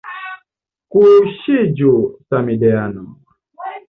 [0.95, 1.91] Kuŝiĝu
[2.31, 3.05] samideano!